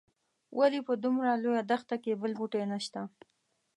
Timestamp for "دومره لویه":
1.03-1.63